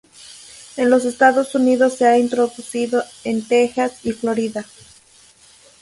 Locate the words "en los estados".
0.77-1.53